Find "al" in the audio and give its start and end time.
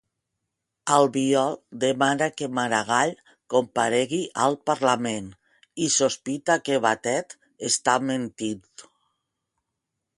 4.47-4.57